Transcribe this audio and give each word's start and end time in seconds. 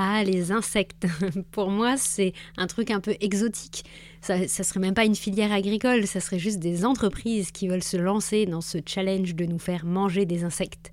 Ah, 0.00 0.22
les 0.22 0.52
insectes. 0.52 1.08
Pour 1.50 1.70
moi, 1.70 1.96
c'est 1.96 2.32
un 2.56 2.68
truc 2.68 2.92
un 2.92 3.00
peu 3.00 3.16
exotique. 3.20 3.84
Ça, 4.20 4.46
ça 4.46 4.62
serait 4.62 4.78
même 4.78 4.94
pas 4.94 5.04
une 5.04 5.16
filière 5.16 5.50
agricole, 5.50 6.06
ça 6.06 6.20
serait 6.20 6.38
juste 6.38 6.60
des 6.60 6.84
entreprises 6.84 7.50
qui 7.50 7.66
veulent 7.66 7.82
se 7.82 7.96
lancer 7.96 8.46
dans 8.46 8.60
ce 8.60 8.78
challenge 8.86 9.34
de 9.34 9.44
nous 9.44 9.58
faire 9.58 9.84
manger 9.84 10.24
des 10.24 10.44
insectes. 10.44 10.92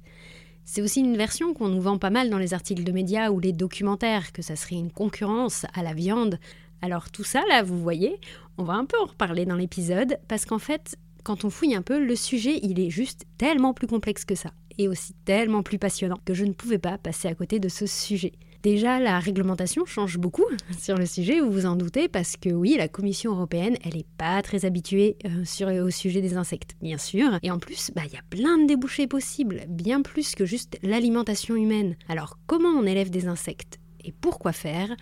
C'est 0.63 0.82
aussi 0.82 1.02
une 1.02 1.18
version 1.18 1.54
qu'on 1.54 1.68
nous 1.68 1.82
vend 1.82 1.99
pas 1.99 2.10
mal 2.10 2.32
dans 2.32 2.40
les 2.40 2.55
articles 2.55 2.84
de 2.84 2.91
médias 2.91 3.30
ou 3.30 3.40
les 3.40 3.54
documentaires, 3.54 4.32
que 4.32 4.41
ça 4.41 4.55
serait 4.55 4.77
une 4.77 4.91
concurrence 4.91 5.68
à 5.76 5.84
la 5.84 5.93
viande. 5.93 6.40
Alors 6.82 7.12
tout 7.12 7.24
ça, 7.24 7.43
là, 7.48 7.62
vous 7.62 7.77
voyez, 7.77 8.20
on 8.58 8.63
va 8.63 8.74
un 8.74 8.85
peu 8.85 8.98
en 8.99 9.05
reparler 9.05 9.46
dans 9.46 9.55
l'épisode, 9.55 10.18
parce 10.27 10.48
qu'en 10.48 10.58
fait, 10.58 10.98
quand 11.24 11.46
on 11.46 11.52
fouille 11.52 11.76
un 11.76 11.84
peu, 11.84 12.04
le 12.04 12.15
sujet, 12.15 12.60
il 12.63 12.80
est 12.80 12.90
juste 12.90 13.26
tellement 13.37 13.76
plus 13.76 13.85
complexe 13.85 14.26
que 14.26 14.34
ça, 14.34 14.49
et 14.80 14.87
aussi 14.87 15.13
tellement 15.26 15.62
plus 15.62 15.77
passionnant, 15.77 16.18
que 16.26 16.34
je 16.34 16.43
ne 16.46 16.54
pouvais 16.54 16.80
pas 16.80 16.98
passer 16.98 17.27
à 17.27 17.35
côté 17.35 17.60
de 17.60 17.70
ce 17.70 17.85
sujet. 17.85 18.34
Déjà, 18.66 18.99
la 18.99 19.20
réglementation 19.20 19.85
change 19.85 20.18
beaucoup 20.18 20.48
sur 20.80 20.98
le 20.98 21.05
sujet, 21.05 21.40
vous 21.40 21.52
vous 21.52 21.68
en 21.68 21.76
doutez, 21.76 22.08
parce 22.08 22.35
que 22.35 22.49
oui, 22.49 22.74
la 22.76 22.88
Commission 22.88 23.34
européenne, 23.34 23.77
elle 23.84 23.94
n'est 23.94 24.08
pas 24.18 24.41
très 24.41 24.66
habituée 24.66 25.18
euh, 25.24 25.85
au 25.85 25.91
sujet 25.91 26.20
des 26.20 26.35
insectes, 26.35 26.76
bien 26.82 26.98
sûr. 26.98 27.38
Et 27.43 27.52
en 27.52 27.60
plus, 27.60 27.91
bah, 27.96 28.02
il 28.08 28.13
y 28.13 28.18
a 28.18 28.24
plein 28.32 28.58
de 28.58 28.66
débouchés 28.66 29.05
possibles, 29.05 29.66
bien 29.70 30.02
plus 30.02 30.34
que 30.34 30.48
juste 30.48 30.80
l'alimentation 30.82 31.55
humaine. 31.55 31.96
Alors, 32.10 32.40
comment 32.48 32.70
on 32.70 32.88
élève 32.88 33.12
des 33.12 33.27
insectes 33.27 33.80
et 34.04 34.12
pourquoi 34.12 34.52
faire? 34.52 34.96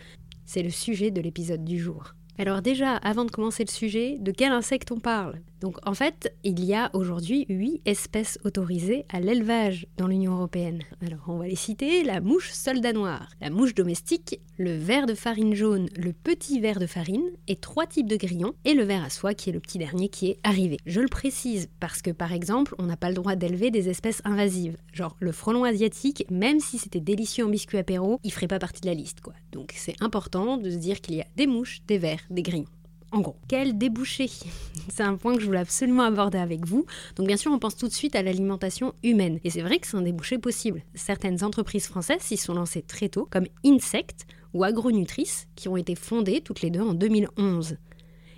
C'est 0.43 0.61
le 0.61 0.69
sujet 0.69 1.09
de 1.09 1.21
l'épisode 1.21 1.63
du 1.63 1.79
jour. 1.79 2.15
Alors 2.37 2.61
déjà, 2.61 2.97
avant 2.97 3.23
de 3.23 3.31
commencer 3.31 3.63
le 3.63 3.71
sujet, 3.71 4.17
de 4.19 4.31
quel 4.31 4.51
insecte 4.51 4.91
on 4.91 4.99
parle? 4.99 5.39
Donc 5.63 5.77
en 5.85 5.93
fait, 5.93 6.35
il 6.43 6.61
y 6.61 6.73
a 6.73 6.89
aujourd'hui 6.91 7.45
8 7.47 7.83
espèces 7.85 8.37
autorisées 8.43 9.05
à 9.07 9.21
l'élevage 9.21 9.87
dans 9.95 10.07
l'Union 10.07 10.33
européenne. 10.33 10.83
Alors 11.01 11.21
on 11.29 11.37
va 11.37 11.47
les 11.47 11.55
citer, 11.55 12.03
la 12.03 12.19
mouche 12.19 12.51
soldat 12.51 12.91
noire, 12.91 13.29
la 13.39 13.49
mouche 13.49 13.73
domestique, 13.73 14.41
le 14.57 14.75
ver 14.75 15.05
de 15.05 15.13
farine 15.13 15.53
jaune, 15.53 15.87
le 15.95 16.11
petit 16.11 16.59
ver 16.59 16.79
de 16.79 16.85
farine, 16.85 17.23
et 17.47 17.55
trois 17.55 17.87
types 17.87 18.09
de 18.09 18.17
grillons, 18.17 18.55
et 18.65 18.73
le 18.73 18.83
ver 18.83 19.05
à 19.05 19.09
soie 19.09 19.33
qui 19.33 19.51
est 19.51 19.53
le 19.53 19.61
petit 19.61 19.77
dernier 19.77 20.09
qui 20.09 20.31
est 20.31 20.39
arrivé. 20.43 20.79
Je 20.85 20.99
le 20.99 21.07
précise 21.07 21.69
parce 21.79 22.01
que 22.01 22.11
par 22.11 22.33
exemple, 22.33 22.75
on 22.77 22.83
n'a 22.83 22.97
pas 22.97 23.07
le 23.07 23.15
droit 23.15 23.37
d'élever 23.37 23.71
des 23.71 23.87
espèces 23.87 24.21
invasives, 24.25 24.75
genre 24.91 25.15
le 25.21 25.31
frelon 25.31 25.63
asiatique, 25.63 26.25
même 26.29 26.59
si 26.59 26.77
c'était 26.77 26.99
délicieux 26.99 27.45
en 27.45 27.49
biscuit 27.49 27.77
apéro, 27.77 28.19
il 28.25 28.33
ferait 28.33 28.49
pas 28.49 28.59
partie 28.59 28.81
de 28.81 28.87
la 28.87 28.95
liste 28.95 29.21
quoi. 29.21 29.33
Donc 29.53 29.71
c'est 29.77 29.95
important 30.01 30.57
de 30.57 30.69
se 30.69 30.75
dire 30.75 30.99
qu'il 30.99 31.15
y 31.15 31.21
a 31.21 31.27
des 31.37 31.47
mouches, 31.47 31.79
des 31.87 31.99
vers, 31.99 32.19
des 32.29 32.41
grillons. 32.41 32.67
En 33.13 33.21
gros, 33.21 33.35
quel 33.47 33.77
débouché 33.77 34.27
C'est 34.89 35.03
un 35.03 35.17
point 35.17 35.35
que 35.35 35.39
je 35.39 35.45
voulais 35.45 35.59
absolument 35.59 36.01
aborder 36.01 36.39
avec 36.39 36.65
vous. 36.65 36.87
Donc 37.15 37.27
bien 37.27 37.37
sûr, 37.37 37.51
on 37.51 37.59
pense 37.59 37.77
tout 37.77 37.87
de 37.87 37.93
suite 37.93 38.15
à 38.15 38.23
l'alimentation 38.23 38.95
humaine. 39.03 39.39
Et 39.43 39.51
c'est 39.51 39.61
vrai 39.61 39.77
que 39.77 39.85
c'est 39.85 39.97
un 39.97 40.01
débouché 40.01 40.39
possible. 40.39 40.81
Certaines 40.95 41.43
entreprises 41.43 41.85
françaises 41.85 42.21
s'y 42.21 42.37
sont 42.37 42.55
lancées 42.55 42.81
très 42.81 43.09
tôt, 43.09 43.27
comme 43.29 43.45
Insect 43.63 44.25
ou 44.55 44.63
Agronutrice, 44.63 45.47
qui 45.55 45.69
ont 45.69 45.77
été 45.77 45.93
fondées 45.93 46.41
toutes 46.41 46.61
les 46.61 46.71
deux 46.71 46.81
en 46.81 46.95
2011. 46.95 47.77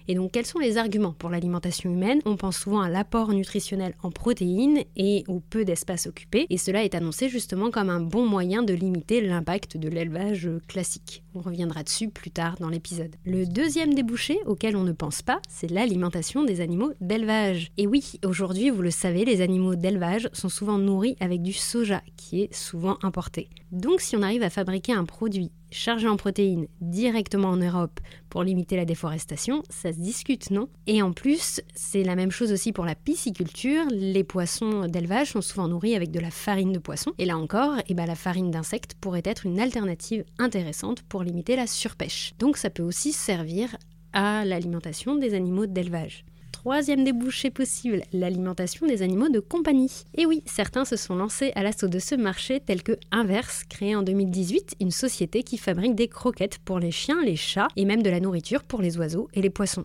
Et 0.08 0.16
donc, 0.16 0.32
quels 0.32 0.46
sont 0.46 0.60
les 0.60 0.78
arguments 0.78 1.14
pour 1.18 1.30
l'alimentation 1.30 1.92
humaine? 1.92 2.22
On 2.26 2.36
pense 2.36 2.58
souvent 2.58 2.82
à 2.82 2.90
l'apport 2.90 3.34
nutritionnel 3.34 3.96
en 4.04 4.12
protéines 4.12 4.84
et 4.96 5.24
au 5.28 5.40
peu 5.40 5.66
d'espace 5.66 6.08
occupé, 6.08 6.46
et 6.50 6.58
cela 6.58 6.84
est 6.84 6.96
annoncé 6.96 7.30
justement 7.30 7.72
comme 7.72 7.90
un 7.90 8.02
bon 8.02 8.26
moyen 8.26 8.64
de 8.64 8.74
limiter 8.74 9.22
l'impact 9.22 9.78
de 9.78 9.90
l'élevage 9.90 10.50
classique. 10.68 11.24
On 11.34 11.42
reviendra 11.42 11.84
dessus 11.84 12.10
plus 12.10 12.32
tard 12.32 12.56
dans 12.60 12.70
l'épisode. 12.70 13.16
Le 13.26 13.46
deuxième 13.46 13.94
débouché 13.94 14.40
auquel 14.46 14.76
on 14.76 14.84
ne 14.84 14.92
pense 14.92 15.22
pas, 15.22 15.42
c'est 15.50 15.70
l'alimentation 15.70 16.44
des 16.44 16.62
animaux 16.62 16.94
d'élevage. 17.02 17.72
Et 17.78 17.88
oui, 17.88 18.20
aujourd'hui, 18.24 18.70
vous 18.70 18.82
le 18.82 18.92
savez, 18.92 19.26
les 19.26 19.42
animaux 19.42 19.76
d'élevage 19.76 20.30
sont 20.34 20.50
souvent 20.50 20.78
nourris 20.78 21.16
avec 21.20 21.42
du 21.42 21.54
soja, 21.54 22.02
qui 22.16 22.42
est 22.42 22.54
souvent 22.54 22.98
importé. 23.02 23.50
Donc, 23.72 24.02
si 24.02 24.16
on 24.16 24.22
arrive 24.22 24.44
à 24.44 24.50
fabriquer 24.50 24.94
un 24.94 25.06
produit 25.06 25.52
chargé 25.76 26.08
en 26.08 26.16
protéines 26.16 26.68
directement 26.82 27.50
en 27.50 27.58
Europe 27.58 28.00
pour 28.30 28.44
limiter 28.44 28.76
la 28.76 28.86
déforestation, 28.86 29.64
ça 29.70 29.92
se 29.94 30.00
discute, 30.00 30.52
non? 30.52 30.70
Et 30.88 31.02
en 31.02 31.12
plus, 31.12 31.62
c'est 31.76 32.04
la 32.04 32.16
même 32.16 32.32
chose 32.32 32.52
aussi 32.52 32.72
pour 32.72 32.86
la 32.86 32.96
pisciculture. 32.96 33.84
Les 33.92 34.24
poissons 34.24 34.88
d'élevage 34.88 35.32
sont 35.32 35.42
souvent 35.42 35.68
nourris 35.68 35.96
avec 35.96 36.12
de 36.12 36.20
la 36.20 36.32
farine 36.32 36.72
de 36.72 36.80
poisson. 36.80 37.12
Et 37.18 37.26
là 37.26 37.38
encore, 37.38 37.76
eh 37.88 37.94
ben, 37.94 38.06
la 38.06 38.16
farine 38.16 38.52
d'insectes 38.52 38.96
pourrait 39.00 39.22
être 39.26 39.46
une 39.46 39.60
alternative 39.60 40.24
intéressante 40.40 41.02
pour 41.04 41.24
limiter 41.24 41.56
la 41.56 41.68
surpêche. 41.68 42.34
Donc 42.40 42.58
ça 42.58 42.70
peut 42.70 42.84
aussi 42.84 43.12
servir 43.12 43.76
à 44.14 44.46
l'alimentation 44.46 45.16
des 45.16 45.34
animaux 45.34 45.66
d'élevage. 45.66 46.26
Troisième 46.56 47.04
débouché 47.04 47.50
possible, 47.50 48.02
l'alimentation 48.14 48.88
des 48.88 49.02
animaux 49.02 49.28
de 49.28 49.42
compagnie. 49.42 49.92
Et 50.16 50.26
oui, 50.26 50.42
certains 50.46 50.86
se 50.86 50.96
sont 50.96 51.14
lancés 51.14 51.52
à 51.54 51.64
l'assaut 51.64 51.90
de 51.90 52.00
ce 52.00 52.16
marché 52.16 52.62
tel 52.62 52.82
que 52.82 52.98
Inverse, 53.12 53.66
créé 53.70 53.94
en 53.94 54.04
2018, 54.04 54.78
une 54.80 54.90
société 54.90 55.44
qui 55.44 55.58
fabrique 55.58 55.96
des 55.96 56.08
croquettes 56.08 56.60
pour 56.60 56.80
les 56.80 56.92
chiens, 56.92 57.22
les 57.24 57.36
chats 57.36 57.68
et 57.76 57.84
même 57.84 58.02
de 58.02 58.10
la 58.10 58.22
nourriture 58.22 58.64
pour 58.64 58.82
les 58.82 58.98
oiseaux 58.98 59.28
et 59.34 59.42
les 59.42 59.50
poissons. 59.50 59.84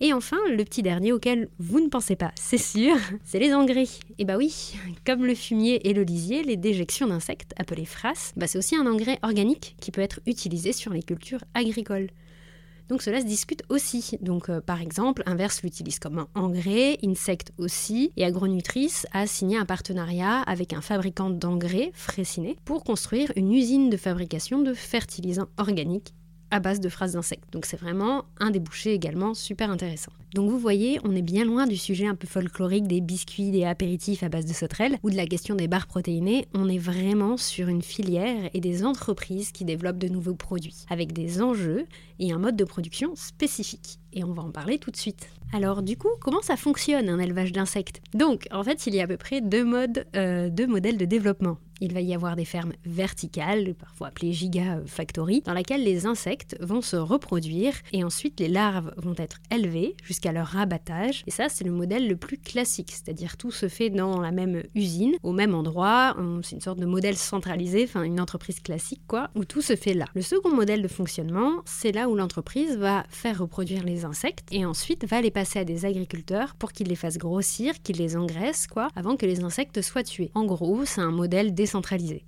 Et 0.00 0.12
enfin, 0.12 0.38
le 0.48 0.64
petit 0.64 0.82
dernier 0.82 1.12
auquel 1.12 1.48
vous 1.58 1.80
ne 1.80 1.88
pensez 1.88 2.14
pas, 2.14 2.30
c'est 2.36 2.56
sûr, 2.56 2.94
c'est 3.24 3.40
les 3.40 3.52
engrais. 3.52 3.88
Et 4.18 4.24
bah 4.24 4.36
oui, 4.38 4.74
comme 5.04 5.26
le 5.26 5.34
fumier 5.34 5.88
et 5.88 5.92
le 5.92 6.04
lisier, 6.04 6.44
les 6.44 6.56
déjections 6.56 7.08
d'insectes, 7.08 7.52
appelées 7.58 7.84
frasses, 7.84 8.32
bah 8.36 8.46
c'est 8.46 8.58
aussi 8.58 8.76
un 8.76 8.86
engrais 8.86 9.18
organique 9.22 9.74
qui 9.80 9.90
peut 9.90 10.00
être 10.00 10.20
utilisé 10.26 10.72
sur 10.72 10.92
les 10.92 11.02
cultures 11.02 11.42
agricoles. 11.54 12.10
Donc 12.88 13.02
cela 13.02 13.20
se 13.20 13.26
discute 13.26 13.62
aussi. 13.68 14.18
Donc 14.20 14.48
euh, 14.48 14.60
par 14.60 14.80
exemple, 14.80 15.22
Inverse 15.26 15.62
l'utilise 15.62 15.98
comme 15.98 16.18
un 16.18 16.28
engrais, 16.34 16.98
Insect 17.04 17.52
aussi, 17.58 18.12
et 18.16 18.24
Agronutrice 18.24 19.06
a 19.12 19.26
signé 19.26 19.56
un 19.56 19.64
partenariat 19.64 20.40
avec 20.42 20.72
un 20.72 20.80
fabricant 20.80 21.30
d'engrais, 21.30 21.90
Fraissinet, 21.94 22.56
pour 22.64 22.84
construire 22.84 23.32
une 23.36 23.52
usine 23.52 23.90
de 23.90 23.96
fabrication 23.96 24.60
de 24.60 24.74
fertilisants 24.74 25.48
organiques 25.56 26.14
à 26.50 26.60
base 26.60 26.80
de 26.80 26.88
phrases 26.88 27.12
d'insectes. 27.12 27.50
Donc 27.52 27.66
c'est 27.66 27.80
vraiment 27.80 28.26
un 28.38 28.50
débouché 28.50 28.92
également 28.92 29.34
super 29.34 29.70
intéressant. 29.70 30.12
Donc 30.34 30.48
vous 30.50 30.58
voyez, 30.58 30.98
on 31.04 31.14
est 31.14 31.22
bien 31.22 31.44
loin 31.44 31.66
du 31.66 31.76
sujet 31.76 32.06
un 32.06 32.14
peu 32.14 32.26
folklorique 32.26 32.86
des 32.86 33.02
biscuits, 33.02 33.50
des 33.50 33.64
apéritifs 33.64 34.22
à 34.22 34.30
base 34.30 34.46
de 34.46 34.54
sauterelles 34.54 34.96
ou 35.02 35.10
de 35.10 35.16
la 35.16 35.26
question 35.26 35.54
des 35.54 35.68
barres 35.68 35.86
protéinées. 35.86 36.46
On 36.54 36.70
est 36.70 36.78
vraiment 36.78 37.36
sur 37.36 37.68
une 37.68 37.82
filière 37.82 38.48
et 38.54 38.60
des 38.60 38.82
entreprises 38.82 39.52
qui 39.52 39.66
développent 39.66 39.98
de 39.98 40.08
nouveaux 40.08 40.34
produits 40.34 40.86
avec 40.88 41.12
des 41.12 41.42
enjeux 41.42 41.84
et 42.18 42.32
un 42.32 42.38
mode 42.38 42.56
de 42.56 42.64
production 42.64 43.14
spécifique. 43.14 43.98
Et 44.14 44.24
on 44.24 44.32
va 44.32 44.42
en 44.42 44.50
parler 44.50 44.78
tout 44.78 44.90
de 44.90 44.96
suite. 44.96 45.28
Alors 45.52 45.82
du 45.82 45.98
coup, 45.98 46.08
comment 46.20 46.40
ça 46.40 46.56
fonctionne 46.56 47.10
un 47.10 47.18
élevage 47.18 47.52
d'insectes? 47.52 48.00
Donc 48.14 48.46
en 48.52 48.64
fait, 48.64 48.86
il 48.86 48.94
y 48.94 49.00
a 49.00 49.04
à 49.04 49.06
peu 49.06 49.18
près 49.18 49.42
deux 49.42 49.64
modes, 49.64 50.06
euh, 50.16 50.48
deux 50.48 50.66
modèles 50.66 50.96
de 50.96 51.04
développement. 51.04 51.58
Il 51.82 51.92
va 51.92 52.00
y 52.00 52.14
avoir 52.14 52.36
des 52.36 52.44
fermes 52.44 52.74
verticales, 52.84 53.74
parfois 53.74 54.06
appelées 54.06 54.32
gigafactories, 54.32 55.42
dans 55.44 55.52
lesquelles 55.52 55.82
les 55.82 56.06
insectes 56.06 56.56
vont 56.60 56.80
se 56.80 56.94
reproduire 56.94 57.74
et 57.92 58.04
ensuite 58.04 58.38
les 58.38 58.46
larves 58.46 58.94
vont 58.98 59.16
être 59.18 59.40
élevées 59.50 59.96
jusqu'à 60.04 60.21
leur 60.30 60.46
rabattage. 60.46 61.24
Et 61.26 61.32
ça, 61.32 61.48
c'est 61.48 61.64
le 61.64 61.72
modèle 61.72 62.06
le 62.06 62.16
plus 62.16 62.38
classique, 62.38 62.92
c'est-à-dire 62.92 63.36
tout 63.36 63.50
se 63.50 63.66
fait 63.66 63.90
dans 63.90 64.20
la 64.20 64.30
même 64.30 64.62
usine, 64.76 65.14
au 65.24 65.32
même 65.32 65.54
endroit. 65.54 66.14
C'est 66.42 66.54
une 66.54 66.60
sorte 66.60 66.78
de 66.78 66.86
modèle 66.86 67.16
centralisé, 67.16 67.84
enfin 67.84 68.04
une 68.04 68.20
entreprise 68.20 68.60
classique 68.60 69.02
quoi, 69.08 69.30
où 69.34 69.44
tout 69.44 69.62
se 69.62 69.74
fait 69.74 69.94
là. 69.94 70.04
Le 70.14 70.22
second 70.22 70.54
modèle 70.54 70.82
de 70.82 70.88
fonctionnement, 70.88 71.62
c'est 71.64 71.92
là 71.92 72.08
où 72.08 72.14
l'entreprise 72.14 72.76
va 72.76 73.04
faire 73.08 73.40
reproduire 73.40 73.82
les 73.82 74.04
insectes 74.04 74.46
et 74.52 74.64
ensuite 74.64 75.04
va 75.08 75.20
les 75.20 75.30
passer 75.32 75.58
à 75.58 75.64
des 75.64 75.86
agriculteurs 75.86 76.54
pour 76.54 76.72
qu'ils 76.72 76.88
les 76.88 76.94
fassent 76.94 77.18
grossir, 77.18 77.74
qu'ils 77.82 77.96
les 77.96 78.16
engraissent 78.16 78.66
quoi, 78.66 78.88
avant 78.94 79.16
que 79.16 79.26
les 79.26 79.42
insectes 79.42 79.80
soient 79.82 80.04
tués. 80.04 80.30
En 80.34 80.44
gros, 80.44 80.84
c'est 80.84 81.00
un 81.00 81.10
modèle 81.10 81.54
décentralisé 81.54 82.24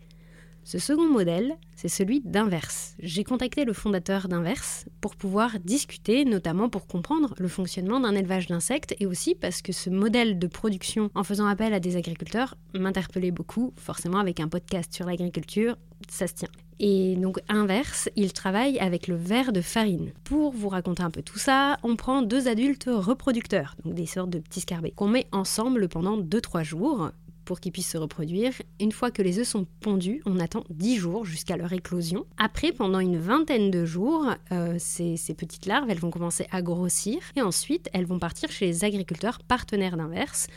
ce 0.64 0.78
second 0.78 1.08
modèle, 1.08 1.56
c'est 1.76 1.88
celui 1.88 2.22
d'Inverse. 2.22 2.94
J'ai 2.98 3.22
contacté 3.22 3.66
le 3.66 3.74
fondateur 3.74 4.28
d'Inverse 4.28 4.86
pour 5.02 5.14
pouvoir 5.14 5.60
discuter, 5.60 6.24
notamment 6.24 6.70
pour 6.70 6.86
comprendre 6.86 7.34
le 7.38 7.48
fonctionnement 7.48 8.00
d'un 8.00 8.14
élevage 8.14 8.46
d'insectes 8.46 8.94
et 8.98 9.06
aussi 9.06 9.34
parce 9.34 9.60
que 9.60 9.72
ce 9.72 9.90
modèle 9.90 10.38
de 10.38 10.46
production 10.46 11.10
en 11.14 11.22
faisant 11.22 11.46
appel 11.46 11.74
à 11.74 11.80
des 11.80 11.96
agriculteurs 11.96 12.56
m'interpellait 12.72 13.30
beaucoup. 13.30 13.74
Forcément, 13.76 14.18
avec 14.18 14.40
un 14.40 14.48
podcast 14.48 14.92
sur 14.94 15.04
l'agriculture, 15.04 15.76
ça 16.08 16.26
se 16.26 16.34
tient. 16.34 16.48
Et 16.80 17.16
donc 17.16 17.38
inverse, 17.48 18.08
il 18.16 18.32
travaille 18.32 18.78
avec 18.78 19.06
le 19.06 19.16
verre 19.16 19.52
de 19.52 19.60
farine. 19.60 20.12
Pour 20.24 20.52
vous 20.52 20.68
raconter 20.68 21.02
un 21.02 21.10
peu 21.10 21.22
tout 21.22 21.38
ça, 21.38 21.76
on 21.82 21.94
prend 21.94 22.22
deux 22.22 22.48
adultes 22.48 22.88
reproducteurs, 22.88 23.76
donc 23.84 23.94
des 23.94 24.06
sortes 24.06 24.30
de 24.30 24.38
petits 24.38 24.60
scarbés, 24.60 24.90
qu'on 24.90 25.08
met 25.08 25.26
ensemble 25.30 25.88
pendant 25.88 26.18
2-3 26.18 26.64
jours 26.64 27.10
pour 27.44 27.60
qu'ils 27.60 27.72
puissent 27.72 27.90
se 27.90 27.98
reproduire. 27.98 28.52
Une 28.80 28.92
fois 28.92 29.10
que 29.10 29.22
les 29.22 29.38
œufs 29.38 29.46
sont 29.46 29.66
pondus, 29.80 30.22
on 30.26 30.38
attend 30.38 30.64
10 30.70 30.96
jours 30.96 31.24
jusqu'à 31.24 31.56
leur 31.56 31.72
éclosion. 31.72 32.26
Après, 32.36 32.72
pendant 32.72 33.00
une 33.00 33.18
vingtaine 33.18 33.70
de 33.70 33.84
jours, 33.84 34.26
euh, 34.52 34.76
ces, 34.78 35.16
petites 35.36 35.66
larves, 35.66 35.92
vont 35.94 36.10
commencer 36.10 36.46
à 36.50 36.62
grossir 36.62 37.18
et 37.36 37.42
ensuite, 37.42 37.88
elles 37.92 38.06
vont 38.06 38.18
partir 38.18 38.50
chez 38.50 38.66
les 38.66 38.84
agriculteurs 38.84 39.38
partenaires 39.42 39.96
d'inverse 39.96 40.48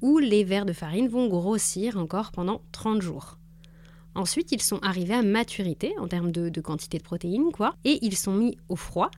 où 0.00 0.18
les 0.18 0.44
vers 0.44 0.66
de 0.66 0.72
farine 0.72 1.08
vont 1.08 1.28
grossir 1.28 1.96
encore 1.96 2.32
pendant 2.32 2.62
30 2.72 3.02
jours. 3.02 3.38
Ensuite, 4.14 4.52
ils 4.52 4.62
sont 4.62 4.78
arrivés 4.82 5.14
à 5.14 5.22
maturité 5.22 5.94
en 5.98 6.08
termes 6.08 6.32
de, 6.32 6.60
quantité 6.60 6.98
de 6.98 7.02
protéines, 7.02 7.52
quoi, 7.52 7.74
et 7.84 7.98
ils 8.02 8.16
sont 8.16 8.32
mis 8.32 8.56
au 8.68 8.76
froid, 8.76 9.10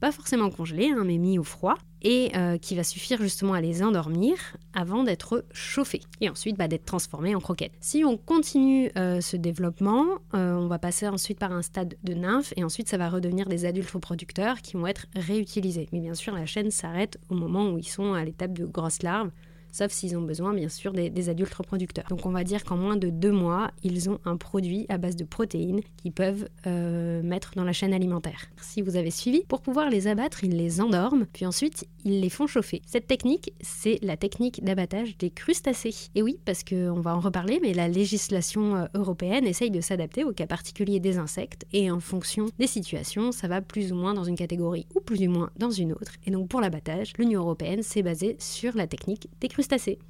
pas 0.00 0.12
forcément 0.12 0.50
congelés, 0.50 0.90
hein, 0.90 1.04
mais 1.06 1.16
mis 1.16 1.38
au 1.38 1.44
froid, 1.44 1.76
et 2.02 2.36
euh, 2.36 2.58
qui 2.58 2.74
va 2.74 2.84
suffire 2.84 3.20
justement 3.20 3.54
à 3.54 3.60
les 3.60 3.82
endormir 3.82 4.36
avant 4.74 5.04
d'être 5.04 5.44
chauffés 5.52 6.02
et 6.20 6.28
ensuite 6.28 6.56
bah, 6.58 6.68
d'être 6.68 6.84
transformés 6.84 7.34
en 7.34 7.40
croquettes. 7.40 7.72
Si 7.80 8.04
on 8.04 8.16
continue 8.16 8.90
euh, 8.96 9.20
ce 9.20 9.36
développement, 9.36 10.06
euh, 10.34 10.54
on 10.54 10.66
va 10.66 10.78
passer 10.78 11.06
ensuite 11.08 11.38
par 11.38 11.52
un 11.52 11.62
stade 11.62 11.96
de 12.02 12.14
nymphe 12.14 12.52
et 12.56 12.64
ensuite 12.64 12.88
ça 12.88 12.98
va 12.98 13.08
redevenir 13.08 13.48
des 13.48 13.64
adultes 13.64 13.90
reproducteurs 13.90 14.60
qui 14.60 14.76
vont 14.76 14.86
être 14.86 15.06
réutilisés. 15.14 15.88
Mais 15.92 16.00
bien 16.00 16.14
sûr, 16.14 16.34
la 16.34 16.46
chaîne 16.46 16.70
s'arrête 16.70 17.18
au 17.30 17.34
moment 17.34 17.70
où 17.70 17.78
ils 17.78 17.88
sont 17.88 18.14
à 18.14 18.24
l'étape 18.24 18.52
de 18.52 18.66
grosses 18.66 19.02
larves 19.02 19.30
sauf 19.72 19.90
s'ils 19.90 20.16
ont 20.16 20.22
besoin 20.22 20.54
bien 20.54 20.68
sûr 20.68 20.92
des, 20.92 21.28
adultes 21.28 21.54
reproducteurs. 21.54 22.04
Donc 22.10 22.26
on 22.26 22.30
va 22.30 22.44
dire 22.44 22.64
qu'en 22.64 22.76
moins 22.76 22.96
de 22.96 23.08
deux 23.08 23.32
mois, 23.32 23.70
ils 23.82 24.10
ont 24.10 24.18
un 24.24 24.36
produit 24.36 24.86
à 24.88 24.98
base 24.98 25.16
de 25.16 25.24
protéines 25.24 25.80
qu'ils 25.96 26.12
peuvent 26.12 26.48
euh, 26.66 27.22
mettre 27.22 27.52
dans 27.56 27.64
la 27.64 27.72
chaîne 27.72 27.94
alimentaire. 27.94 28.50
Si 28.60 28.82
vous 28.82 28.96
avez 28.96 29.10
suivi, 29.10 29.44
pour 29.48 29.62
pouvoir 29.62 29.88
les 29.88 30.06
abattre, 30.08 30.44
ils 30.44 30.56
les 30.56 30.80
endorment, 30.80 31.26
puis 31.32 31.46
ensuite 31.46 31.86
ils 32.04 32.20
les 32.20 32.28
font 32.28 32.46
chauffer. 32.46 32.82
Cette 32.86 33.06
technique, 33.06 33.52
c'est 33.60 33.98
la 34.02 34.16
technique 34.16 34.62
d'abattage 34.64 35.16
des 35.16 35.30
crustacés. 35.30 35.94
Et 36.14 36.22
oui, 36.22 36.38
parce 36.44 36.64
qu'on 36.64 37.00
va 37.00 37.16
en 37.16 37.20
reparler, 37.20 37.60
mais 37.62 37.72
la 37.72 37.88
législation 37.88 38.76
euh, 38.76 38.86
européenne 38.94 39.46
essaye 39.46 39.70
de 39.70 39.80
s'adapter 39.80 40.24
au 40.24 40.32
cas 40.32 40.46
particulier 40.46 40.98
des 40.98 41.18
insectes, 41.18 41.64
et 41.72 41.90
en 41.90 42.00
fonction 42.00 42.46
des 42.58 42.66
situations, 42.66 43.30
ça 43.32 43.48
va 43.48 43.60
plus 43.60 43.92
ou 43.92 43.94
moins 43.94 44.14
dans 44.14 44.24
une 44.24 44.36
catégorie 44.36 44.86
ou 44.96 45.00
plus 45.00 45.26
ou 45.26 45.30
moins 45.30 45.50
dans 45.56 45.70
une 45.70 45.92
autre. 45.92 46.12
Et 46.26 46.30
donc 46.30 46.48
pour 46.48 46.60
l'abattage, 46.60 47.12
l'Union 47.18 47.40
européenne 47.40 47.82
s'est 47.82 48.02
basée 48.02 48.36
sur 48.40 48.76
la 48.76 48.86
technique 48.86 49.28
des 49.40 49.48
crustacés 49.48 49.61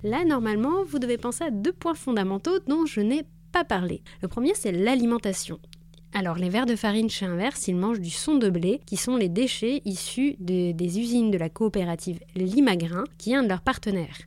Là, 0.02 0.24
normalement, 0.24 0.84
vous 0.84 0.98
devez 0.98 1.18
penser 1.18 1.44
à 1.44 1.50
deux 1.50 1.72
points 1.72 1.94
fondamentaux 1.94 2.58
dont 2.66 2.86
je 2.86 3.00
n'ai 3.00 3.24
pas 3.52 3.64
parlé. 3.64 4.02
Le 4.22 4.28
premier, 4.28 4.52
c'est 4.54 4.72
l'alimentation. 4.72 5.58
Alors, 6.14 6.36
les 6.36 6.50
vers 6.50 6.66
de 6.66 6.76
farine 6.76 7.08
chez 7.08 7.24
Inverse, 7.24 7.68
ils 7.68 7.76
mangent 7.76 8.00
du 8.00 8.10
son 8.10 8.36
de 8.36 8.50
blé, 8.50 8.80
qui 8.86 8.96
sont 8.96 9.16
les 9.16 9.28
déchets 9.28 9.80
issus 9.84 10.36
des 10.38 10.98
usines 10.98 11.30
de 11.30 11.38
la 11.38 11.48
coopérative 11.48 12.20
Limagrin, 12.34 13.04
qui 13.16 13.32
est 13.32 13.36
un 13.36 13.42
de 13.42 13.48
leurs 13.48 13.62
partenaires. 13.62 14.18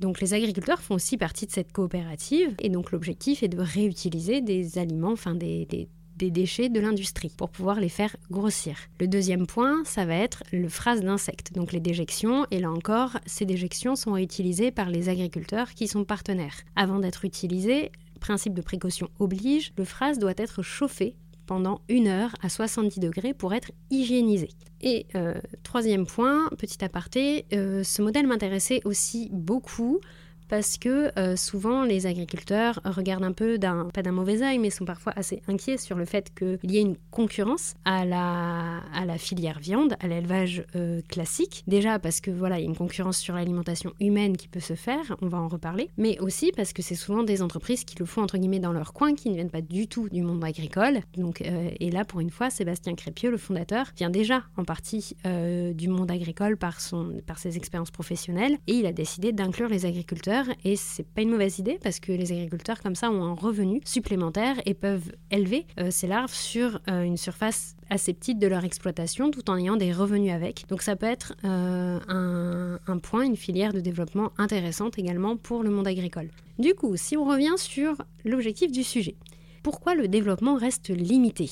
Donc 0.00 0.20
les 0.20 0.34
agriculteurs 0.34 0.82
font 0.82 0.94
aussi 0.94 1.16
partie 1.16 1.46
de 1.46 1.52
cette 1.52 1.72
coopérative 1.72 2.54
et 2.60 2.68
donc 2.68 2.92
l'objectif 2.92 3.42
est 3.42 3.48
de 3.48 3.60
réutiliser 3.60 4.40
des 4.40 4.78
aliments, 4.78 5.12
enfin 5.12 5.34
des 5.34 5.88
déchets 6.30 6.68
de 6.68 6.80
l'industrie 6.80 7.32
pour 7.36 7.50
pouvoir 7.50 7.80
les 7.80 7.88
faire 7.88 8.16
grossir. 8.30 8.76
Le 9.00 9.08
deuxième 9.08 9.46
point, 9.46 9.82
ça 9.84 10.04
va 10.04 10.14
être 10.14 10.42
le 10.52 10.68
phrase 10.68 11.00
d'insectes, 11.00 11.52
donc 11.52 11.72
les 11.72 11.80
déjections, 11.80 12.46
et 12.50 12.60
là 12.60 12.70
encore, 12.70 13.18
ces 13.26 13.44
déjections 13.44 13.96
sont 13.96 14.16
utilisées 14.16 14.70
par 14.70 14.90
les 14.90 15.08
agriculteurs 15.08 15.74
qui 15.74 15.88
sont 15.88 16.04
partenaires. 16.04 16.56
Avant 16.76 16.98
d'être 16.98 17.24
utilisées, 17.24 17.90
principe 18.20 18.54
de 18.54 18.62
précaution 18.62 19.10
oblige, 19.18 19.72
le 19.76 19.84
phrase 19.84 20.18
doit 20.18 20.34
être 20.38 20.62
chauffé 20.62 21.16
pendant 21.46 21.82
une 21.88 22.08
heure 22.08 22.34
à 22.42 22.48
70 22.48 23.00
degrés 23.00 23.34
pour 23.34 23.52
être 23.54 23.70
hygiénisé. 23.90 24.48
Et 24.80 25.06
euh, 25.14 25.34
troisième 25.62 26.06
point, 26.06 26.48
petit 26.58 26.82
aparté, 26.84 27.46
euh, 27.52 27.82
ce 27.82 28.02
modèle 28.02 28.26
m'intéressait 28.26 28.80
aussi 28.84 29.28
beaucoup 29.32 30.00
parce 30.48 30.78
que 30.78 31.10
euh, 31.18 31.36
souvent 31.36 31.84
les 31.84 32.06
agriculteurs 32.06 32.80
regardent 32.84 33.24
un 33.24 33.32
peu 33.32 33.58
d'un 33.58 33.88
pas 33.92 34.02
d'un 34.02 34.12
mauvais 34.12 34.42
œil 34.42 34.58
mais 34.58 34.70
sont 34.70 34.84
parfois 34.84 35.12
assez 35.16 35.42
inquiets 35.48 35.76
sur 35.76 35.96
le 35.96 36.04
fait 36.04 36.32
qu'il 36.34 36.70
y 36.70 36.78
ait 36.78 36.82
une 36.82 36.96
concurrence 37.10 37.74
à 37.84 38.04
la, 38.04 39.18
filière 39.18 39.58
viande, 39.58 39.96
à 40.00 40.08
l'élevage 40.08 40.64
euh, 40.74 41.00
classique. 41.08 41.62
Déjà 41.66 41.98
parce 41.98 42.20
que 42.20 42.30
voilà, 42.30 42.58
il 42.58 42.62
y 42.62 42.64
a 42.64 42.68
une 42.68 42.76
concurrence 42.76 43.18
sur 43.18 43.34
l'alimentation 43.34 43.92
humaine 44.00 44.36
qui 44.36 44.48
peut 44.48 44.60
se 44.60 44.74
faire, 44.74 45.16
on 45.22 45.28
va 45.28 45.38
en 45.38 45.48
reparler, 45.48 45.90
mais 45.96 46.18
aussi 46.18 46.52
parce 46.56 46.72
que 46.72 46.82
c'est 46.82 46.94
souvent 46.94 47.22
des 47.22 47.42
entreprises 47.42 47.84
qui 47.84 47.96
le 47.98 48.06
font 48.06 48.22
entre 48.22 48.38
guillemets 48.38 48.58
dans 48.58 48.72
leur 48.72 48.92
coin, 48.92 49.14
qui 49.14 49.30
ne 49.30 49.34
viennent 49.34 49.50
pas 49.50 49.60
du 49.60 49.86
tout 49.86 50.08
du 50.08 50.22
monde 50.22 50.44
agricole. 50.44 51.00
Donc 51.16 51.40
euh, 51.42 51.70
et 51.78 51.90
là 51.90 52.04
pour 52.04 52.20
une 52.20 52.30
fois, 52.30 52.50
Sébastien 52.50 52.94
Crépieux, 52.94 53.30
le 53.30 53.38
fondateur, 53.38 53.86
vient 53.96 54.10
déjà 54.10 54.42
en 54.56 54.64
partie 54.64 55.16
du 55.24 55.88
monde 55.88 56.10
agricole 56.10 56.56
par 56.56 56.80
ses 56.80 57.56
expériences 57.56 57.90
professionnelles 57.90 58.58
et 58.66 58.74
il 58.74 58.86
a 58.86 58.92
décidé 58.92 59.32
d'inclure 59.32 59.68
les 59.68 59.86
agriculteurs 59.86 60.33
et 60.64 60.76
c'est 60.76 61.02
pas 61.02 61.22
une 61.22 61.30
mauvaise 61.30 61.58
idée 61.58 61.78
parce 61.82 62.00
que 62.00 62.12
les 62.12 62.32
agriculteurs 62.32 62.80
comme 62.80 62.94
ça 62.94 63.10
ont 63.10 63.24
un 63.24 63.34
revenu 63.34 63.80
supplémentaire 63.84 64.56
et 64.66 64.74
peuvent 64.74 65.12
élever 65.30 65.66
euh, 65.78 65.90
ces 65.90 66.06
larves 66.06 66.32
sur 66.32 66.80
euh, 66.88 67.02
une 67.02 67.16
surface 67.16 67.76
assez 67.90 68.14
petite 68.14 68.38
de 68.38 68.46
leur 68.46 68.64
exploitation 68.64 69.30
tout 69.30 69.48
en 69.50 69.56
ayant 69.56 69.76
des 69.76 69.92
revenus 69.92 70.32
avec. 70.32 70.64
Donc 70.68 70.82
ça 70.82 70.96
peut 70.96 71.06
être 71.06 71.34
euh, 71.44 72.78
un, 72.86 72.98
point, 72.98 73.24
une 73.24 73.36
filière 73.36 73.72
de 73.72 73.80
développement 73.80 74.32
intéressante 74.38 74.98
également 74.98 75.36
pour 75.36 75.62
le 75.62 75.70
monde 75.70 75.86
agricole. 75.86 76.30
Du 76.58 76.74
coup, 76.74 76.96
si 76.96 77.16
on 77.16 77.24
revient 77.24 77.54
sur 77.56 77.96
l'objectif 78.24 78.72
du 78.72 78.82
sujet, 78.82 79.16
pourquoi 79.62 79.94
le 79.94 80.08
développement 80.08 80.56
reste 80.56 80.90
limité? 80.90 81.50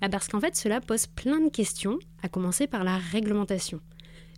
Bah 0.00 0.08
Parce 0.08 0.28
qu'en 0.28 0.40
fait 0.40 0.56
cela 0.56 0.80
pose 0.80 1.06
plein 1.06 1.40
de 1.40 1.50
questions, 1.50 1.98
à 2.22 2.28
commencer 2.28 2.66
par 2.66 2.84
la 2.84 2.98
réglementation. 2.98 3.80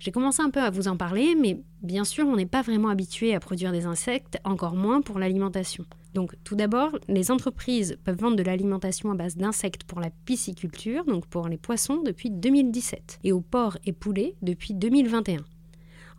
J'ai 0.01 0.13
commencé 0.13 0.43
un 0.43 0.51
peu 0.51 0.61
à 0.61 0.71
vous 0.71 0.87
en 0.87 0.97
parler, 0.97 1.35
mais 1.35 1.61
bien 1.83 2.05
sûr, 2.05 2.27
on 2.27 2.37
n'est 2.37 2.47
pas 2.47 2.63
vraiment 2.63 2.89
habitué 2.89 3.35
à 3.35 3.41
produire 3.41 3.73
des 3.73 3.85
insectes, 3.85 4.39
encore 4.45 4.77
moins 4.77 5.03
pour 5.03 5.19
l'alimentation. 5.19 5.85
Donc 6.15 6.35
tout 6.45 6.55
d'abord, 6.55 6.91
les 7.09 7.31
entreprises 7.31 7.99
peuvent 8.05 8.19
vendre 8.19 8.37
de 8.37 8.43
l'alimentation 8.43 9.11
à 9.11 9.15
base 9.15 9.37
d'insectes 9.37 9.85
pour 9.85 10.01
la 10.01 10.11
pisciculture, 10.25 11.05
donc 11.05 11.27
pour 11.27 11.49
les 11.49 11.59
poissons, 11.59 12.01
depuis 12.05 12.31
2017, 12.31 13.21
et 13.25 13.33
aux 13.33 13.41
porcs 13.41 13.79
et 13.85 13.93
poulets 13.93 14.37
depuis 14.41 14.73
2021. 14.73 15.39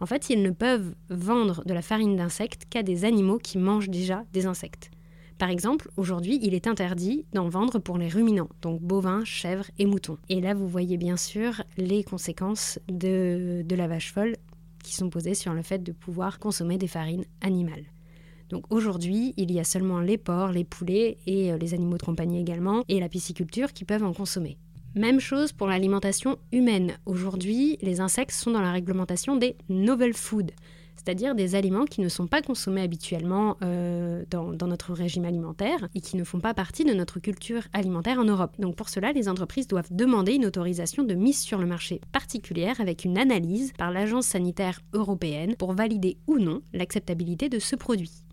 En 0.01 0.05
fait, 0.05 0.29
ils 0.29 0.41
ne 0.41 0.51
peuvent 0.51 0.93
vendre 1.09 1.63
de 1.65 1.73
la 1.73 1.81
farine 1.81 2.15
d'insectes 2.15 2.65
qu'à 2.69 2.83
des 2.83 3.05
animaux 3.05 3.37
qui 3.37 3.57
mangent 3.57 3.89
déjà 3.89 4.23
des 4.33 4.45
insectes. 4.45 4.91
Par 5.39 5.49
exemple, 5.49 5.89
aujourd'hui, 5.95 6.37
il 6.43 6.53
est 6.53 6.67
interdit 6.67 7.25
d'en 7.31 7.47
vendre 7.47 7.79
pour 7.79 7.97
les 7.97 8.09
ruminants, 8.09 8.49
donc 8.61 8.81
bovins, 8.81 9.23
chèvres 9.23 9.71
et 9.79 9.85
moutons. 9.85 10.17
Et 10.27 10.41
là, 10.41 10.53
vous 10.53 10.67
voyez 10.67 10.97
bien 10.97 11.15
sûr 11.15 11.63
les 11.77 12.03
conséquences 12.03 12.77
de, 12.89 13.63
la 13.69 13.87
vache 13.87 14.11
folle 14.11 14.35
qui 14.83 14.93
sont 14.93 15.09
posées 15.09 15.35
sur 15.35 15.53
le 15.53 15.61
fait 15.61 15.81
de 15.81 15.93
pouvoir 15.93 16.39
consommer 16.39 16.77
des 16.77 16.87
farines 16.87 17.23
animales. 17.39 17.85
Donc 18.49 18.65
aujourd'hui, 18.69 19.33
il 19.37 19.49
y 19.53 19.61
a 19.61 19.63
seulement 19.63 20.01
les 20.01 20.17
porcs, 20.17 20.51
les 20.51 20.65
poulets 20.65 21.17
et 21.25 21.53
euh, 21.53 21.57
les 21.57 21.73
animaux 21.73 21.97
de 21.97 22.03
compagnie 22.03 22.41
également, 22.41 22.83
et 22.89 22.99
la 22.99 23.07
pisciculture 23.07 23.71
qui 23.71 23.85
peuvent 23.85 24.03
en 24.03 24.13
consommer. 24.13 24.57
Même 24.95 25.21
chose 25.21 25.53
pour 25.53 25.67
l'alimentation 25.67 26.37
humaine. 26.51 26.97
Aujourd'hui, 27.05 27.77
les 27.81 28.01
insectes 28.01 28.31
sont 28.31 28.51
dans 28.51 28.61
la 28.61 28.73
réglementation 28.73 29.37
des 29.37 29.55
novel 29.69 30.13
foods 30.13 30.51
c'est-à-dire 30.99 31.33
des 31.33 31.55
aliments 31.55 31.85
qui 31.85 32.01
ne 32.01 32.09
sont 32.09 32.27
pas 32.27 32.41
consommés 32.41 32.81
habituellement 32.81 33.57
euh, 33.63 34.23
dans, 34.29 34.67
notre 34.67 34.93
régime 34.93 35.25
alimentaire 35.25 35.87
et 35.95 36.01
qui 36.01 36.17
ne 36.17 36.23
font 36.23 36.39
pas 36.39 36.53
partie 36.53 36.83
de 36.83 36.93
notre 36.93 37.19
culture 37.19 37.63
alimentaire 37.73 38.19
en 38.19 38.25
Europe. 38.25 38.55
Donc 38.59 38.75
pour 38.75 38.89
cela, 38.89 39.13
les 39.13 39.29
entreprises 39.29 39.67
doivent 39.67 39.91
demander 39.91 40.33
une 40.33 40.45
autorisation 40.45 41.03
de 41.03 41.13
mise 41.15 41.39
sur 41.39 41.57
le 41.57 41.65
marché 41.65 42.01
particulière 42.11 42.81
avec 42.81 43.05
une 43.05 43.17
analyse 43.17 43.71
par 43.77 43.91
l'Agence 43.91 44.27
sanitaire 44.27 44.81
européenne 44.93 45.55
pour 45.55 45.73
valider 45.73 46.17
ou 46.27 46.37
non 46.37 46.61
l'acceptabilité 46.73 47.49
de 47.49 47.59
ce 47.59 47.75
produit. 47.75 48.23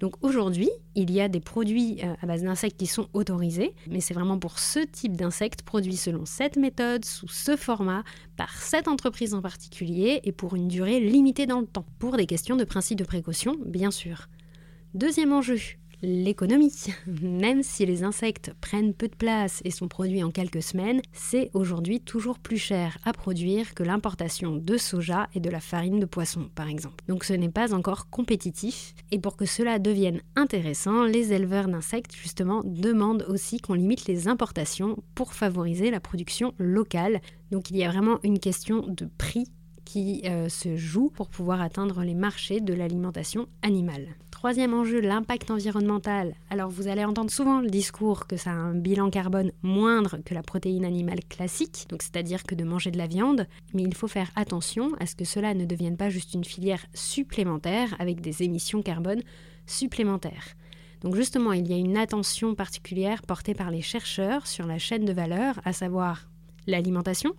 Donc 0.00 0.14
aujourd'hui, 0.22 0.70
il 0.94 1.10
y 1.10 1.20
a 1.20 1.28
des 1.28 1.40
produits 1.40 1.98
euh, 2.04 2.14
à 2.20 2.26
base 2.26 2.42
d'insectes 2.42 2.78
qui 2.78 2.86
sont 2.86 3.08
autorisés, 3.14 3.74
mais 3.90 4.00
c'est 4.00 4.14
vraiment 4.14 4.38
pour 4.38 4.58
ce 4.58 4.80
type 4.80 5.16
d'insectes 5.16 5.62
produits 5.62 5.96
selon 5.96 6.24
cette 6.24 6.56
méthode, 6.56 7.04
sous 7.04 7.28
ce 7.28 7.56
format, 7.56 8.04
par 8.36 8.52
cette 8.52 8.86
entreprise 8.86 9.34
en 9.34 9.42
particulier 9.42 10.20
et 10.24 10.32
pour 10.32 10.54
une 10.54 10.68
durée 10.68 11.00
limitée 11.00 11.46
dans 11.46 11.60
le 11.60 11.66
temps, 11.66 11.86
pour 11.98 12.16
des 12.16 12.26
questions 12.26 12.56
de 12.56 12.64
principe 12.64 12.98
de 12.98 13.04
précaution, 13.04 13.56
bien 13.64 13.90
sûr. 13.90 14.28
Deuxième 14.94 15.32
enjeu, 15.32 15.58
l'économie. 16.02 16.72
Même 17.22 17.62
si 17.62 17.86
les 17.86 18.04
insectes 18.04 18.52
prennent 18.60 18.94
peu 18.94 19.08
de 19.08 19.16
place 19.16 19.60
et 19.64 19.70
sont 19.70 19.88
produits 19.88 20.22
en 20.22 20.30
quelques 20.30 20.62
semaines, 20.62 21.00
c'est 21.12 21.50
aujourd'hui 21.54 22.00
toujours 22.00 22.38
plus 22.38 22.58
cher 22.58 22.98
à 23.04 23.12
produire 23.12 23.74
que 23.74 23.82
l'importation 23.82 24.56
de 24.56 24.76
soja 24.76 25.28
et 25.34 25.40
de 25.40 25.50
la 25.50 25.60
farine 25.60 26.00
de 26.00 26.06
poisson, 26.06 26.48
par 26.54 26.68
exemple. 26.68 27.04
Donc 27.08 27.24
ce 27.24 27.32
n'est 27.32 27.48
pas 27.48 27.74
encore 27.74 28.10
compétitif. 28.10 28.94
Et 29.10 29.18
pour 29.18 29.36
que 29.36 29.46
cela 29.46 29.78
devienne 29.78 30.20
intéressant, 30.36 31.04
les 31.04 31.32
éleveurs 31.32 31.68
d'insectes, 31.68 32.14
justement, 32.14 32.62
demandent 32.64 33.26
aussi 33.28 33.58
qu'on 33.60 33.74
limite 33.74 34.06
les 34.06 34.28
importations 34.28 34.96
pour 35.14 35.34
favoriser 35.34 35.90
la 35.90 36.00
production 36.00 36.54
locale. 36.58 37.20
Donc 37.50 37.70
il 37.70 37.76
y 37.76 37.84
a 37.84 37.90
vraiment 37.90 38.18
une 38.22 38.38
question 38.38 38.86
de 38.86 39.08
prix 39.18 39.46
qui 39.84 40.20
euh, 40.26 40.50
se 40.50 40.76
joue 40.76 41.08
pour 41.08 41.30
pouvoir 41.30 41.62
atteindre 41.62 42.02
les 42.02 42.14
marchés 42.14 42.60
de 42.60 42.74
l'alimentation 42.74 43.48
animale. 43.62 44.08
Troisième 44.38 44.72
enjeu, 44.72 45.00
l'impact 45.00 45.50
environnemental. 45.50 46.36
Alors 46.48 46.70
vous 46.70 46.86
allez 46.86 47.04
entendre 47.04 47.28
souvent 47.28 47.60
le 47.60 47.68
discours 47.68 48.28
que 48.28 48.36
ça 48.36 48.50
a 48.50 48.54
un 48.54 48.72
bilan 48.72 49.10
carbone 49.10 49.50
moindre 49.62 50.18
que 50.24 50.32
la 50.32 50.44
protéine 50.44 50.84
animale 50.84 51.24
classique, 51.28 51.86
donc 51.88 52.02
c'est-à-dire 52.02 52.44
que 52.44 52.54
de 52.54 52.62
manger 52.62 52.92
de 52.92 52.98
la 52.98 53.08
viande, 53.08 53.48
mais 53.74 53.82
il 53.82 53.96
faut 53.96 54.06
faire 54.06 54.30
attention 54.36 54.92
à 55.00 55.06
ce 55.06 55.16
que 55.16 55.24
cela 55.24 55.54
ne 55.54 55.64
devienne 55.64 55.96
pas 55.96 56.08
juste 56.08 56.34
une 56.34 56.44
filière 56.44 56.86
supplémentaire 56.94 57.96
avec 57.98 58.20
des 58.20 58.44
émissions 58.44 58.80
carbone 58.80 59.22
supplémentaires. 59.66 60.54
Donc 61.00 61.16
justement, 61.16 61.52
il 61.52 61.66
y 61.66 61.74
a 61.74 61.76
une 61.76 61.96
attention 61.96 62.54
particulière 62.54 63.22
portée 63.22 63.54
par 63.54 63.72
les 63.72 63.82
chercheurs 63.82 64.46
sur 64.46 64.68
la 64.68 64.78
chaîne 64.78 65.04
de 65.04 65.12
valeur, 65.12 65.60
à 65.64 65.72
savoir 65.72 66.28
l'alimentation, 66.68 67.34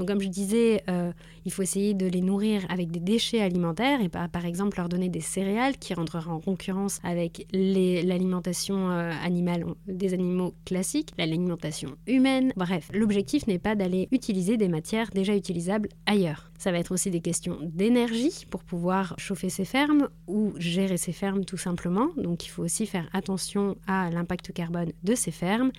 donc 0.00 0.08
comme 0.08 0.22
je 0.22 0.28
disais, 0.28 0.82
euh, 0.88 1.12
il 1.44 1.52
faut 1.52 1.60
essayer 1.60 1.92
de 1.92 2.06
les 2.06 2.22
nourrir 2.22 2.64
avec 2.70 2.90
des 2.90 3.00
déchets 3.00 3.42
alimentaires 3.42 4.00
et 4.00 4.08
par, 4.08 4.30
par 4.30 4.46
exemple 4.46 4.78
leur 4.78 4.88
donner 4.88 5.10
des 5.10 5.20
céréales 5.20 5.76
qui 5.76 5.92
rentreraient 5.92 6.30
en 6.30 6.40
concurrence 6.40 7.00
avec 7.04 7.46
l'alimentation 7.52 8.90
euh, 8.90 9.12
animale 9.22 9.66
des 9.86 10.14
animaux 10.14 10.54
classiques, 10.64 11.10
l'alimentation 11.18 11.96
humaine. 12.06 12.54
Bref, 12.56 12.88
l'objectif 12.94 13.46
n'est 13.46 13.58
pas 13.58 13.74
d'aller 13.74 14.08
utiliser 14.10 14.56
des 14.56 14.68
matières 14.68 15.10
déjà 15.10 15.36
utilisables 15.36 15.90
ailleurs. 16.06 16.50
Ça 16.56 16.72
va 16.72 16.78
être 16.78 16.92
aussi 16.92 17.10
des 17.10 17.20
questions 17.20 17.58
d'énergie 17.62 18.46
pour 18.48 18.64
pouvoir 18.64 19.14
chauffer 19.18 19.50
ces 19.50 19.66
fermes 19.66 20.08
ou 20.26 20.54
gérer 20.56 20.96
ces 20.96 21.12
fermes 21.12 21.44
tout 21.44 21.58
simplement. 21.58 22.08
Donc 22.16 22.46
il 22.46 22.48
faut 22.48 22.62
aussi 22.62 22.86
faire 22.86 23.10
attention 23.12 23.76
à 23.86 24.08
l'impact 24.08 24.52
carbone 24.54 24.92
de 25.04 25.14
ces 25.14 25.30
fermes 25.30 25.72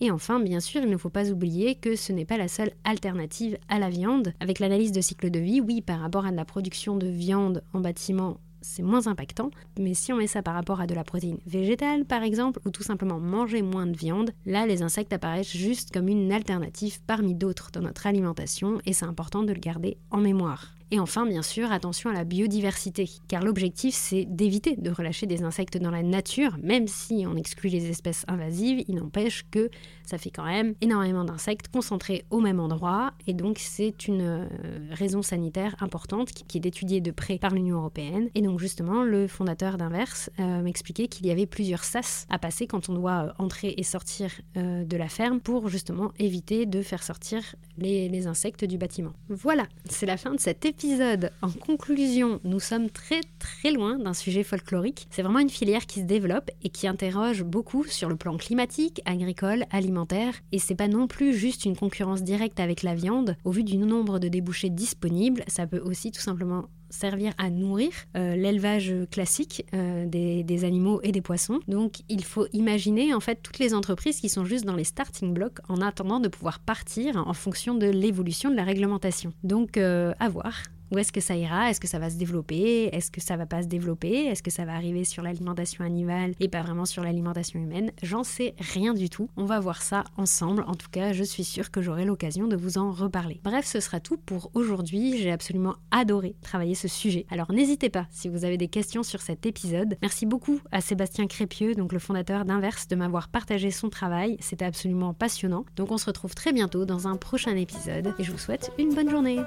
et 0.00 0.10
enfin, 0.10 0.40
bien 0.40 0.60
sûr, 0.60 0.82
il 0.82 0.90
ne 0.90 0.96
faut 0.96 1.10
pas 1.10 1.30
oublier 1.30 1.74
que 1.74 1.96
ce 1.96 2.12
n'est 2.12 2.24
pas 2.24 2.36
la 2.36 2.48
seule 2.48 2.72
alternative 2.84 3.58
à 3.68 3.78
la 3.78 3.90
viande. 3.90 4.32
Avec 4.40 4.58
l'analyse 4.58 4.92
de 4.92 5.00
cycle 5.00 5.30
de 5.30 5.40
vie, 5.40 5.60
oui, 5.60 5.80
par 5.80 6.00
rapport 6.00 6.26
à 6.26 6.30
de 6.30 6.36
la 6.36 6.44
production 6.44 6.96
de 6.96 7.06
viande 7.06 7.62
en 7.72 7.80
bâtiment, 7.80 8.38
c'est 8.60 8.82
moins 8.82 9.06
impactant. 9.06 9.50
Mais 9.78 9.94
si 9.94 10.12
on 10.12 10.16
met 10.16 10.26
ça 10.26 10.42
par 10.42 10.54
rapport 10.54 10.80
à 10.80 10.86
de 10.86 10.94
la 10.94 11.04
protéine 11.04 11.38
végétale, 11.46 12.04
par 12.04 12.22
exemple, 12.22 12.60
ou 12.64 12.70
tout 12.70 12.82
simplement 12.82 13.18
manger 13.18 13.62
moins 13.62 13.86
de 13.86 13.96
viande, 13.96 14.30
là, 14.46 14.66
les 14.66 14.82
insectes 14.82 15.12
apparaissent 15.12 15.56
juste 15.56 15.92
comme 15.92 16.08
une 16.08 16.32
alternative 16.32 17.00
parmi 17.06 17.34
d'autres 17.34 17.70
dans 17.72 17.82
notre 17.82 18.06
alimentation, 18.06 18.80
et 18.86 18.92
c'est 18.92 19.06
important 19.06 19.42
de 19.42 19.52
le 19.52 19.60
garder 19.60 19.96
en 20.10 20.18
mémoire. 20.18 20.77
Et 20.90 20.98
enfin, 20.98 21.26
bien 21.26 21.42
sûr, 21.42 21.70
attention 21.70 22.08
à 22.08 22.14
la 22.14 22.24
biodiversité, 22.24 23.08
car 23.28 23.42
l'objectif, 23.42 23.94
c'est 23.94 24.24
d'éviter 24.24 24.74
de 24.76 24.90
relâcher 24.90 25.26
des 25.26 25.42
insectes 25.42 25.76
dans 25.76 25.90
la 25.90 26.02
nature, 26.02 26.56
même 26.62 26.88
si 26.88 27.26
on 27.28 27.36
exclut 27.36 27.68
les 27.68 27.90
espèces 27.90 28.24
invasives, 28.26 28.82
il 28.88 28.96
n'empêche 28.96 29.44
que 29.50 29.68
ça 30.06 30.16
fait 30.16 30.30
quand 30.30 30.46
même 30.46 30.74
énormément 30.80 31.24
d'insectes 31.24 31.68
concentrés 31.68 32.24
au 32.30 32.40
même 32.40 32.58
endroit, 32.58 33.12
et 33.26 33.34
donc 33.34 33.58
c'est 33.58 34.08
une 34.08 34.22
euh, 34.22 34.46
raison 34.92 35.20
sanitaire 35.20 35.76
importante 35.80 36.30
qui 36.32 36.56
est 36.56 36.64
étudiée 36.64 37.02
de 37.02 37.10
près 37.10 37.36
par 37.36 37.54
l'Union 37.54 37.76
européenne. 37.76 38.30
Et 38.34 38.40
donc 38.40 38.58
justement, 38.58 39.02
le 39.02 39.26
fondateur 39.26 39.76
d'Inverse 39.76 40.30
euh, 40.40 40.62
m'expliquait 40.62 41.08
qu'il 41.08 41.26
y 41.26 41.30
avait 41.30 41.46
plusieurs 41.46 41.84
sas 41.84 42.26
à 42.30 42.38
passer 42.38 42.66
quand 42.66 42.88
on 42.88 42.94
doit 42.94 43.26
euh, 43.26 43.32
entrer 43.38 43.74
et 43.76 43.82
sortir 43.82 44.30
de 44.56 44.96
la 44.96 45.08
ferme 45.08 45.40
pour 45.40 45.68
justement 45.68 46.12
éviter 46.18 46.66
de 46.66 46.82
faire 46.82 47.02
sortir 47.02 47.54
les, 47.76 48.26
insectes 48.26 48.64
du 48.64 48.78
bâtiment. 48.78 49.12
Voilà, 49.28 49.64
c'est 49.84 50.06
la 50.06 50.16
fin 50.16 50.34
de 50.34 50.40
cet 50.40 50.64
épisode 50.64 50.77
épisode. 50.78 51.32
En 51.42 51.50
conclusion, 51.50 52.38
nous 52.44 52.60
sommes 52.60 52.88
très 52.88 53.20
très 53.40 53.72
loin 53.72 53.98
d'un 53.98 54.14
sujet 54.14 54.44
folklorique. 54.44 55.08
C'est 55.10 55.22
vraiment 55.22 55.40
une 55.40 55.50
filière 55.50 55.86
qui 55.86 55.98
se 55.98 56.04
développe 56.04 56.52
et 56.62 56.68
qui 56.68 56.86
interroge 56.86 57.42
beaucoup 57.42 57.82
sur 57.82 58.08
le 58.08 58.14
plan 58.14 58.36
climatique, 58.36 59.02
agricole, 59.04 59.64
alimentaire. 59.72 60.34
Et 60.52 60.60
c'est 60.60 60.76
pas 60.76 60.86
non 60.86 61.08
plus 61.08 61.34
juste 61.34 61.64
une 61.64 61.76
concurrence 61.76 62.22
directe 62.22 62.60
avec 62.60 62.84
la 62.84 62.94
viande. 62.94 63.36
Au 63.44 63.50
vu 63.50 63.64
du 63.64 63.76
nombre 63.76 64.20
de 64.20 64.28
débouchés 64.28 64.70
disponibles, 64.70 65.42
ça 65.48 65.66
peut 65.66 65.80
aussi 65.80 66.12
tout 66.12 66.20
simplement 66.20 66.66
servir 66.90 67.32
à 67.38 67.50
nourrir 67.50 67.90
euh, 68.16 68.34
l'élevage 68.34 68.94
classique 69.10 69.66
euh, 69.74 70.06
des, 70.06 70.64
animaux 70.64 71.00
et 71.02 71.12
des 71.12 71.20
poissons. 71.20 71.60
Donc 71.68 72.00
il 72.08 72.24
faut 72.24 72.46
imaginer 72.52 73.14
en 73.14 73.20
fait 73.20 73.40
toutes 73.42 73.58
les 73.58 73.74
entreprises 73.74 74.20
qui 74.20 74.28
sont 74.28 74.44
juste 74.44 74.64
dans 74.64 74.74
les 74.74 74.84
starting 74.84 75.32
blocks 75.32 75.58
en 75.68 75.80
attendant 75.80 76.20
de 76.20 76.28
pouvoir 76.28 76.58
partir 76.58 77.16
en 77.16 77.34
fonction 77.34 77.74
de 77.74 77.86
l'évolution 77.86 78.50
de 78.50 78.56
la 78.56 78.64
réglementation. 78.64 79.32
Donc 79.44 79.76
euh, 79.76 80.12
à 80.18 80.28
voir. 80.28 80.54
Où 80.90 80.98
est-ce 80.98 81.12
que 81.12 81.20
ça 81.20 81.36
ira? 81.36 81.70
Est-ce 81.70 81.80
que 81.80 81.86
ça 81.86 81.98
va 81.98 82.10
se 82.10 82.16
développer? 82.16 82.88
Est-ce 82.92 83.10
que 83.10 83.20
ça 83.20 83.36
va 83.36 83.46
pas 83.46 83.62
se 83.62 83.68
développer? 83.68 84.26
Est-ce 84.26 84.42
que 84.42 84.50
ça 84.50 84.64
va 84.64 84.74
arriver 84.74 85.04
sur 85.04 85.22
l'alimentation 85.22 85.84
animale 85.84 86.34
et 86.40 86.48
pas 86.48 86.62
vraiment 86.62 86.84
sur 86.84 87.02
l'alimentation 87.02 87.60
humaine? 87.60 87.92
J'en 88.02 88.24
sais 88.24 88.54
rien 88.58 88.94
du 88.94 89.10
tout. 89.10 89.28
On 89.36 89.44
va 89.44 89.60
voir 89.60 89.82
ça 89.82 90.04
ensemble. 90.16 90.64
En 90.66 90.74
tout 90.74 90.88
cas, 90.90 91.12
je 91.12 91.24
suis 91.24 91.44
sûre 91.44 91.70
que 91.70 91.82
j'aurai 91.82 92.04
l'occasion 92.04 92.46
de 92.46 92.56
vous 92.56 92.78
en 92.78 92.90
reparler. 92.90 93.40
Bref, 93.44 93.66
ce 93.66 93.80
sera 93.80 94.00
tout 94.00 94.16
pour 94.16 94.50
aujourd'hui. 94.54 95.18
J'ai 95.18 95.30
absolument 95.30 95.76
adoré 95.90 96.36
travailler 96.42 96.74
ce 96.74 96.88
sujet. 96.88 97.26
Alors 97.30 97.52
n'hésitez 97.52 97.90
pas 97.90 98.06
si 98.10 98.28
vous 98.28 98.44
avez 98.44 98.56
des 98.56 98.68
questions 98.68 99.02
sur 99.02 99.20
cet 99.20 99.46
épisode. 99.46 99.96
Merci 100.02 100.26
beaucoup 100.26 100.60
à 100.72 100.80
Sébastien 100.80 101.26
Crépieux, 101.26 101.74
donc 101.74 101.92
le 101.92 101.98
fondateur 101.98 102.44
d'Inverse, 102.44 102.88
de 102.88 102.96
m'avoir 102.96 103.28
partagé 103.28 103.70
son 103.70 103.90
travail. 103.90 104.36
C'était 104.40 104.64
absolument 104.64 105.14
passionnant. 105.14 105.64
Donc 105.76 105.90
on 105.90 105.98
se 105.98 106.06
retrouve 106.06 106.34
très 106.34 106.52
bientôt 106.52 106.84
dans 106.84 107.08
un 107.08 107.16
prochain 107.16 107.56
épisode 107.56 108.14
et 108.18 108.24
je 108.24 108.32
vous 108.32 108.38
souhaite 108.38 108.72
une 108.78 108.94
bonne 108.94 109.10
journée. 109.10 109.38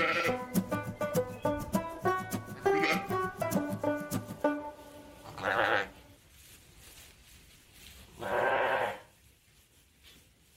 that. 0.00 0.49